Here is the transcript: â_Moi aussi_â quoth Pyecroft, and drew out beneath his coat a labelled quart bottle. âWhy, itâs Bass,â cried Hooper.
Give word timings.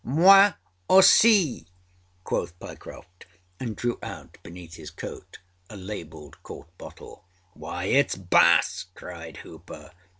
â_Moi 0.03 0.55
aussi_â 0.89 1.63
quoth 2.23 2.59
Pyecroft, 2.59 3.27
and 3.59 3.75
drew 3.75 3.99
out 4.01 4.39
beneath 4.41 4.73
his 4.73 4.89
coat 4.89 5.37
a 5.69 5.77
labelled 5.77 6.41
quart 6.41 6.75
bottle. 6.79 7.23
âWhy, 7.55 7.93
itâs 8.03 8.27
Bass,â 8.27 8.85
cried 8.95 9.37
Hooper. 9.45 9.91